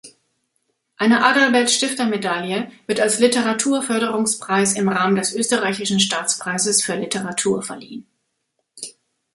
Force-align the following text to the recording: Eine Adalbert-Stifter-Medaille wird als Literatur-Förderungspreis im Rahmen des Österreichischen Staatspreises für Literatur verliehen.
Eine 0.97 1.23
Adalbert-Stifter-Medaille 1.25 2.71
wird 2.87 2.99
als 2.99 3.19
Literatur-Förderungspreis 3.19 4.73
im 4.73 4.89
Rahmen 4.89 5.15
des 5.15 5.31
Österreichischen 5.35 5.99
Staatspreises 5.99 6.83
für 6.83 6.95
Literatur 6.95 7.61
verliehen. 7.61 8.07